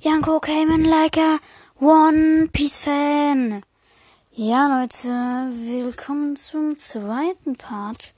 [0.00, 1.40] Janko came in like a
[1.80, 3.64] One Piece Fan.
[4.30, 8.14] Ja, Leute, willkommen zum zweiten Part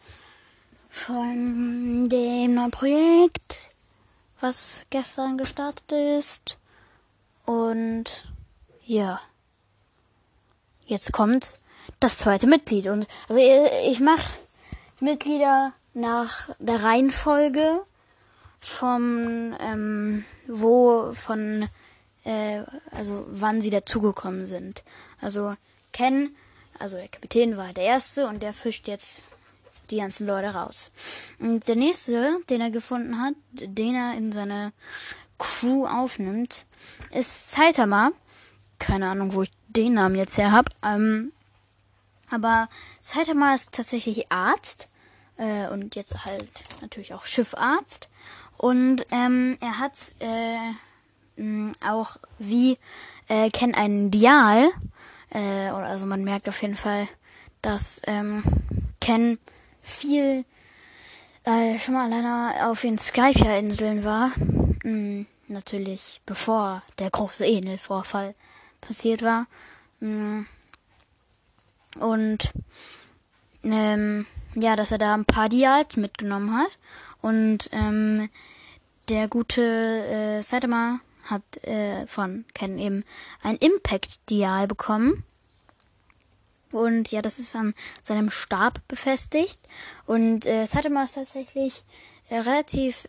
[0.90, 3.70] von dem neuen Projekt,
[4.42, 6.58] was gestern gestartet ist.
[7.46, 8.30] Und
[8.84, 9.18] ja,
[10.84, 11.54] jetzt kommt
[11.98, 12.88] das zweite Mitglied.
[12.88, 13.40] Und also
[13.88, 14.38] ich mache
[15.00, 17.80] Mitglieder nach der Reihenfolge
[18.60, 21.68] vom ähm, wo von
[22.24, 24.84] äh, also wann sie dazugekommen sind.
[25.20, 25.54] Also
[25.92, 26.34] Ken,
[26.78, 29.22] also der Kapitän war der erste und der fischt jetzt
[29.90, 30.90] die ganzen Leute raus.
[31.38, 34.72] Und der nächste, den er gefunden hat, den er in seine
[35.38, 36.66] Crew aufnimmt,
[37.12, 38.12] ist Saitama.
[38.78, 40.70] Keine Ahnung, wo ich den Namen jetzt her hab.
[40.84, 41.32] Ähm,
[42.30, 42.68] aber
[43.00, 44.88] Saitama ist tatsächlich Arzt
[45.36, 46.48] äh, und jetzt halt
[46.80, 48.08] natürlich auch Schiffarzt.
[48.60, 50.74] Und ähm, er hat äh,
[51.82, 52.76] auch wie
[53.26, 54.68] äh, kennt ein Dial.
[55.30, 57.08] Äh, also man merkt auf jeden Fall,
[57.62, 58.44] dass ähm,
[59.00, 59.38] Ken
[59.80, 60.44] viel
[61.44, 64.30] äh, schon mal alleine auf den Skypia-Inseln war.
[64.84, 68.34] Mhm, natürlich bevor der große Enel-Vorfall
[68.82, 69.46] passiert war.
[70.00, 70.46] Mhm.
[71.98, 72.52] Und
[73.62, 74.26] ähm,
[74.60, 76.78] ja, dass er da ein paar Dials mitgenommen hat.
[77.22, 78.28] Und ähm,
[79.08, 83.04] der gute äh, Saitama hat äh, von Ken eben
[83.42, 85.24] ein Impact-Dial bekommen.
[86.72, 89.58] Und ja, das ist an seinem Stab befestigt.
[90.06, 91.82] Und äh, Saitama ist tatsächlich
[92.28, 93.08] äh, relativ,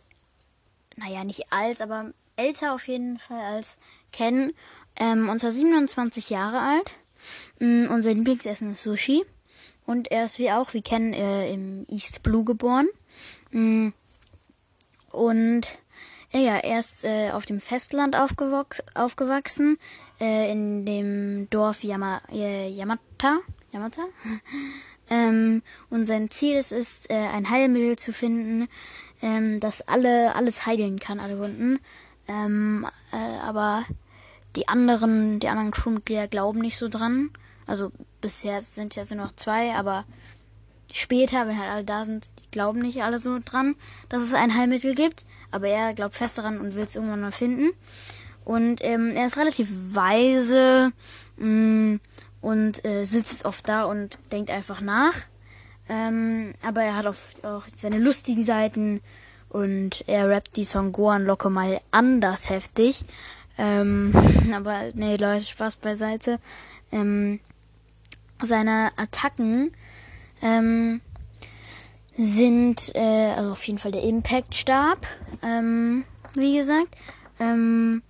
[0.96, 3.78] naja, nicht alt, aber älter auf jeden Fall als
[4.12, 4.52] Ken.
[4.96, 6.96] Ähm, und zwar 27 Jahre alt.
[7.60, 9.24] Mm, unser Lieblingsessen ist Sushi.
[9.86, 12.88] Und er ist wie auch, wie Ken, äh, im East Blue geboren.
[13.50, 13.88] Mm,
[15.10, 15.78] und
[16.32, 19.78] ja, er ist äh, auf dem Festland aufgewachsen,
[20.18, 23.40] äh, in dem Dorf Yama äh, Yamata.
[23.70, 24.02] Yamata?
[25.10, 28.68] ähm, und sein Ziel ist es, äh, ein Heilmittel zu finden,
[29.20, 31.80] ähm, das alle alles heilen kann, alle Wunden.
[32.28, 33.84] Ähm, äh, aber
[34.56, 37.30] die anderen, die anderen Crewmitglieder glauben nicht so dran.
[37.66, 40.04] Also bisher sind ja so noch zwei, aber
[40.92, 43.76] später, wenn halt alle da sind, die glauben nicht alle so dran,
[44.08, 45.24] dass es ein Heilmittel gibt.
[45.50, 47.70] Aber er glaubt fest daran und will es irgendwann mal finden.
[48.44, 50.92] Und ähm, er ist relativ weise
[51.36, 52.00] mh, mm,
[52.40, 55.14] und äh, sitzt oft da und denkt einfach nach.
[55.88, 59.00] Ähm, aber er hat auch, auch seine lustigen Seiten
[59.48, 63.04] und er rappt die Song Gohan Locke mal anders heftig.
[63.58, 64.12] Ähm,
[64.54, 66.38] aber nee, Leute, Spaß beiseite.
[66.90, 67.40] Ähm,
[68.44, 69.72] seine Attacken
[70.42, 71.00] ähm,
[72.16, 75.06] sind äh, also auf jeden Fall der Impact-Stab,
[75.42, 76.04] ähm,
[76.34, 76.96] wie gesagt.
[77.40, 78.02] Ähm,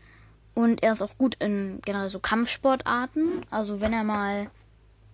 [0.55, 3.47] und er ist auch gut in generell so Kampfsportarten.
[3.51, 4.51] Also wenn er mal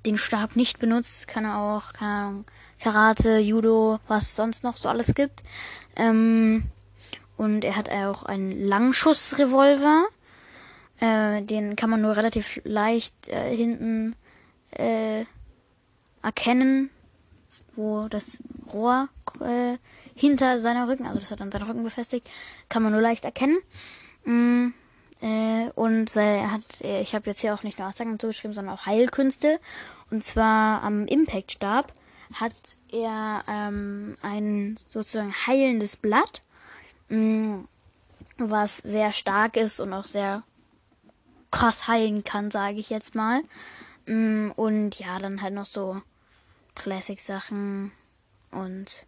[0.07, 2.45] den Stab nicht benutzt, kann er auch keine Ahnung,
[2.81, 5.43] Karate, Judo, was sonst noch so alles gibt.
[5.97, 6.65] Ähm,
[7.37, 10.07] und er hat auch einen Langschussrevolver.
[11.01, 14.17] Äh, den kann man nur relativ leicht äh, hinten
[14.71, 15.25] äh,
[16.23, 16.91] erkennen,
[17.77, 18.39] wo das
[18.73, 19.09] Rohr
[19.41, 19.79] äh,
[20.15, 22.29] hinter seiner Rücken, also das hat an seinen Rücken befestigt,
[22.69, 23.59] kann man nur leicht erkennen.
[24.25, 24.69] Mm,
[25.21, 28.75] äh, und er hat, äh, ich habe jetzt hier auch nicht nur Attacken zugeschrieben, sondern
[28.75, 29.61] auch Heilkünste.
[30.11, 31.93] Und zwar am Impact-Stab
[32.35, 32.55] hat
[32.91, 36.43] er ähm, ein sozusagen heilendes Blatt,
[37.09, 37.69] mh, mm,
[38.39, 40.43] was sehr stark ist und auch sehr
[41.51, 43.43] krass heilen kann, sage ich jetzt mal.
[44.09, 46.01] Mm, und ja, dann halt noch so
[46.75, 47.93] Classic-Sachen
[48.51, 49.07] und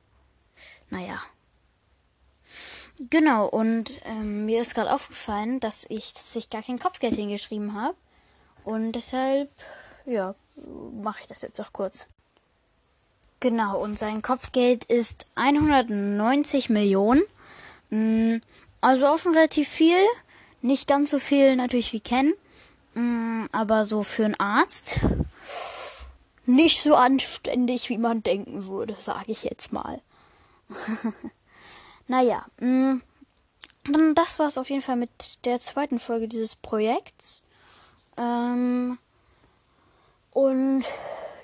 [0.90, 1.20] naja.
[3.08, 7.74] Genau, und ähm, mir ist gerade aufgefallen, dass ich, dass ich gar kein Kopfgeld hingeschrieben
[7.74, 7.96] habe.
[8.64, 9.50] Und deshalb,
[10.04, 10.34] ja,
[10.92, 12.06] mache ich das jetzt auch kurz.
[13.38, 17.22] Genau, und sein Kopfgeld ist 190 Millionen.
[17.88, 18.36] Mm,
[18.82, 20.04] also auch schon relativ viel.
[20.60, 22.34] Nicht ganz so viel natürlich wie Ken.
[22.94, 25.00] Mm, aber so für einen Arzt
[26.46, 30.00] nicht so anständig, wie man denken würde, sage ich jetzt mal.
[32.08, 33.02] naja, mh, mm,
[33.84, 37.42] dann das war's auf jeden Fall mit der zweiten Folge dieses Projekts.
[38.16, 38.98] Ähm,
[40.32, 40.84] und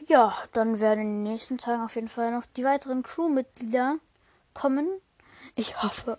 [0.07, 3.97] ja, dann werden in den nächsten Tagen auf jeden Fall noch die weiteren Crewmitglieder
[4.55, 4.89] kommen.
[5.55, 6.19] Ich hoffe,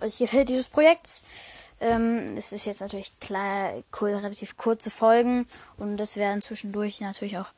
[0.00, 1.22] euch gefällt dieses Projekt.
[1.80, 5.46] Ähm, es ist jetzt natürlich klar, relativ kurze Folgen
[5.76, 7.52] und es werden zwischendurch natürlich auch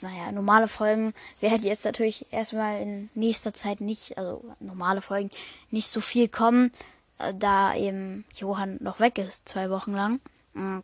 [0.00, 5.30] naja, normale Folgen werden jetzt natürlich erstmal in nächster Zeit nicht, also normale Folgen
[5.70, 6.72] nicht so viel kommen.
[7.18, 10.20] äh, da eben Johann noch weg ist, zwei Wochen lang.
[10.54, 10.80] Mm.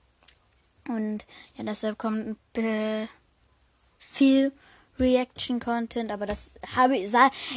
[0.89, 1.25] Und
[1.57, 2.37] ja, deshalb kommt
[3.99, 4.53] viel
[4.99, 7.13] Reaction-Content, aber das habe ich,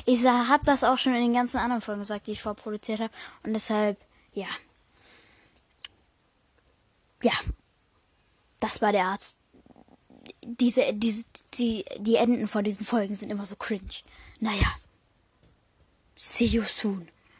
[0.05, 3.13] ich habe das auch schon in den ganzen anderen Folgen gesagt, die ich vorproduziert habe.
[3.43, 3.97] Und deshalb,
[4.33, 4.47] ja.
[7.23, 7.33] Ja.
[8.59, 9.37] Das war der Arzt.
[10.43, 11.23] Diese, diese,
[11.55, 14.03] die, die Enden von diesen Folgen sind immer so cringe.
[14.39, 14.75] Naja.
[16.15, 17.09] See you soon.